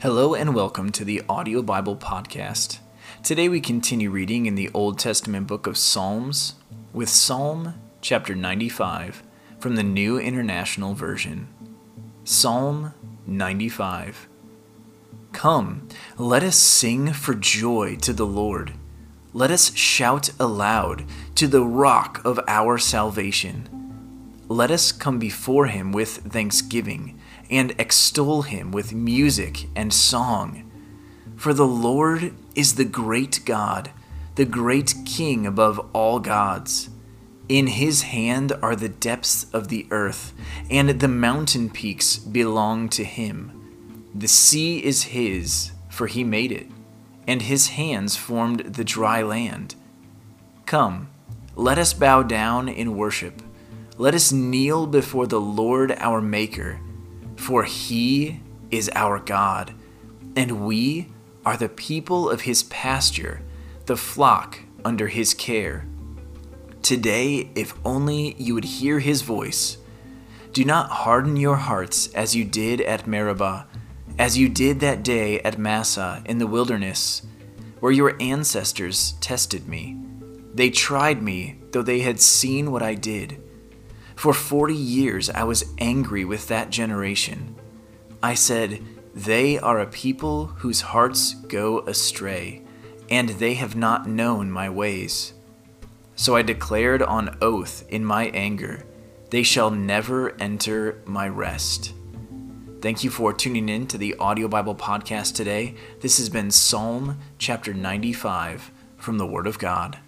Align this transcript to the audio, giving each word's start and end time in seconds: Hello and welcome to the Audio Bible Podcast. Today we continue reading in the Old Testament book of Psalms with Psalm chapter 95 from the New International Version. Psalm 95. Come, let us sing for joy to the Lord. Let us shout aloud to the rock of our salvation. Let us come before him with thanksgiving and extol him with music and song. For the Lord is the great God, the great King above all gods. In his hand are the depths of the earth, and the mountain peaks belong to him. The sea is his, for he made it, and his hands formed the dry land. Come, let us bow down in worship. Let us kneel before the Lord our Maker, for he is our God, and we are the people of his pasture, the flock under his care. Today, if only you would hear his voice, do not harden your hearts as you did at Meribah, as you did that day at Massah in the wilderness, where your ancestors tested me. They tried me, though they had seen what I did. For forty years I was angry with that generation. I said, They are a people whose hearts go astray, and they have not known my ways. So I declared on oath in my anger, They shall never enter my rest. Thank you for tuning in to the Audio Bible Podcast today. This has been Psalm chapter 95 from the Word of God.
Hello 0.00 0.32
and 0.32 0.54
welcome 0.54 0.92
to 0.92 1.04
the 1.04 1.22
Audio 1.28 1.60
Bible 1.60 1.96
Podcast. 1.96 2.78
Today 3.24 3.48
we 3.48 3.60
continue 3.60 4.12
reading 4.12 4.46
in 4.46 4.54
the 4.54 4.70
Old 4.72 4.96
Testament 4.96 5.48
book 5.48 5.66
of 5.66 5.76
Psalms 5.76 6.54
with 6.92 7.08
Psalm 7.08 7.74
chapter 8.00 8.36
95 8.36 9.24
from 9.58 9.74
the 9.74 9.82
New 9.82 10.16
International 10.16 10.94
Version. 10.94 11.48
Psalm 12.22 12.94
95. 13.26 14.28
Come, 15.32 15.88
let 16.16 16.44
us 16.44 16.54
sing 16.54 17.12
for 17.12 17.34
joy 17.34 17.96
to 17.96 18.12
the 18.12 18.24
Lord. 18.24 18.74
Let 19.32 19.50
us 19.50 19.74
shout 19.74 20.30
aloud 20.38 21.06
to 21.34 21.48
the 21.48 21.64
rock 21.64 22.24
of 22.24 22.38
our 22.46 22.78
salvation. 22.78 23.87
Let 24.50 24.70
us 24.70 24.92
come 24.92 25.18
before 25.18 25.66
him 25.66 25.92
with 25.92 26.32
thanksgiving 26.32 27.20
and 27.50 27.74
extol 27.78 28.42
him 28.42 28.72
with 28.72 28.94
music 28.94 29.68
and 29.76 29.92
song. 29.92 30.70
For 31.36 31.52
the 31.52 31.66
Lord 31.66 32.34
is 32.54 32.74
the 32.74 32.86
great 32.86 33.40
God, 33.44 33.90
the 34.36 34.46
great 34.46 34.94
King 35.04 35.46
above 35.46 35.78
all 35.92 36.18
gods. 36.18 36.88
In 37.48 37.66
his 37.66 38.02
hand 38.02 38.52
are 38.62 38.74
the 38.74 38.88
depths 38.88 39.46
of 39.52 39.68
the 39.68 39.86
earth, 39.90 40.32
and 40.70 40.88
the 40.88 41.08
mountain 41.08 41.68
peaks 41.68 42.16
belong 42.16 42.88
to 42.90 43.04
him. 43.04 44.08
The 44.14 44.28
sea 44.28 44.82
is 44.82 45.04
his, 45.04 45.72
for 45.90 46.06
he 46.06 46.24
made 46.24 46.52
it, 46.52 46.68
and 47.26 47.42
his 47.42 47.68
hands 47.68 48.16
formed 48.16 48.60
the 48.60 48.84
dry 48.84 49.22
land. 49.22 49.74
Come, 50.64 51.10
let 51.54 51.78
us 51.78 51.92
bow 51.92 52.22
down 52.22 52.68
in 52.68 52.96
worship. 52.96 53.42
Let 54.00 54.14
us 54.14 54.30
kneel 54.30 54.86
before 54.86 55.26
the 55.26 55.40
Lord 55.40 55.90
our 55.98 56.20
Maker, 56.20 56.78
for 57.34 57.64
he 57.64 58.40
is 58.70 58.88
our 58.94 59.18
God, 59.18 59.74
and 60.36 60.64
we 60.64 61.08
are 61.44 61.56
the 61.56 61.68
people 61.68 62.30
of 62.30 62.42
his 62.42 62.62
pasture, 62.62 63.42
the 63.86 63.96
flock 63.96 64.60
under 64.84 65.08
his 65.08 65.34
care. 65.34 65.84
Today, 66.80 67.50
if 67.56 67.74
only 67.84 68.36
you 68.38 68.54
would 68.54 68.66
hear 68.66 69.00
his 69.00 69.22
voice, 69.22 69.78
do 70.52 70.64
not 70.64 70.90
harden 70.90 71.36
your 71.36 71.56
hearts 71.56 72.06
as 72.14 72.36
you 72.36 72.44
did 72.44 72.80
at 72.82 73.08
Meribah, 73.08 73.66
as 74.16 74.38
you 74.38 74.48
did 74.48 74.78
that 74.78 75.02
day 75.02 75.40
at 75.40 75.58
Massah 75.58 76.22
in 76.24 76.38
the 76.38 76.46
wilderness, 76.46 77.22
where 77.80 77.90
your 77.90 78.16
ancestors 78.20 79.14
tested 79.20 79.66
me. 79.66 79.98
They 80.54 80.70
tried 80.70 81.20
me, 81.20 81.58
though 81.72 81.82
they 81.82 81.98
had 81.98 82.20
seen 82.20 82.70
what 82.70 82.82
I 82.84 82.94
did. 82.94 83.42
For 84.18 84.34
forty 84.34 84.74
years 84.74 85.30
I 85.30 85.44
was 85.44 85.72
angry 85.78 86.24
with 86.24 86.48
that 86.48 86.70
generation. 86.70 87.54
I 88.20 88.34
said, 88.34 88.82
They 89.14 89.60
are 89.60 89.78
a 89.78 89.86
people 89.86 90.46
whose 90.46 90.80
hearts 90.80 91.34
go 91.34 91.86
astray, 91.86 92.62
and 93.08 93.28
they 93.28 93.54
have 93.54 93.76
not 93.76 94.08
known 94.08 94.50
my 94.50 94.70
ways. 94.70 95.34
So 96.16 96.34
I 96.34 96.42
declared 96.42 97.00
on 97.00 97.38
oath 97.40 97.84
in 97.88 98.04
my 98.04 98.24
anger, 98.30 98.84
They 99.30 99.44
shall 99.44 99.70
never 99.70 100.34
enter 100.42 101.00
my 101.04 101.28
rest. 101.28 101.94
Thank 102.80 103.04
you 103.04 103.10
for 103.10 103.32
tuning 103.32 103.68
in 103.68 103.86
to 103.86 103.98
the 103.98 104.16
Audio 104.16 104.48
Bible 104.48 104.74
Podcast 104.74 105.36
today. 105.36 105.76
This 106.00 106.18
has 106.18 106.28
been 106.28 106.50
Psalm 106.50 107.20
chapter 107.38 107.72
95 107.72 108.72
from 108.96 109.18
the 109.18 109.28
Word 109.28 109.46
of 109.46 109.60
God. 109.60 110.00